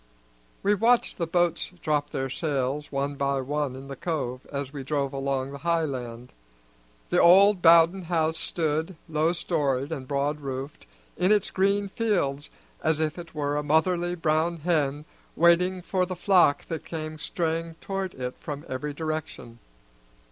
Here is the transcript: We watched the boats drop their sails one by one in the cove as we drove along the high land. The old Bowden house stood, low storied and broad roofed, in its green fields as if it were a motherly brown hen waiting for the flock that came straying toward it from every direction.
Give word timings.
We 0.63 0.73
watched 0.73 1.19
the 1.19 1.27
boats 1.27 1.69
drop 1.83 2.09
their 2.09 2.27
sails 2.31 2.91
one 2.91 3.13
by 3.13 3.39
one 3.41 3.75
in 3.75 3.87
the 3.87 3.95
cove 3.95 4.47
as 4.51 4.73
we 4.73 4.83
drove 4.83 5.13
along 5.13 5.51
the 5.51 5.59
high 5.59 5.83
land. 5.85 6.33
The 7.11 7.21
old 7.21 7.61
Bowden 7.61 8.05
house 8.05 8.39
stood, 8.39 8.95
low 9.07 9.31
storied 9.31 9.91
and 9.91 10.07
broad 10.07 10.39
roofed, 10.39 10.87
in 11.17 11.31
its 11.31 11.51
green 11.51 11.87
fields 11.87 12.49
as 12.83 12.99
if 12.99 13.19
it 13.19 13.35
were 13.35 13.55
a 13.57 13.61
motherly 13.61 14.15
brown 14.15 14.57
hen 14.61 15.05
waiting 15.35 15.83
for 15.83 16.07
the 16.07 16.15
flock 16.15 16.65
that 16.65 16.83
came 16.83 17.19
straying 17.19 17.75
toward 17.79 18.15
it 18.15 18.33
from 18.39 18.65
every 18.67 18.95
direction. 18.95 19.59